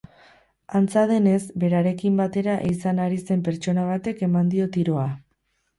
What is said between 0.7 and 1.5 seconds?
Antza denez,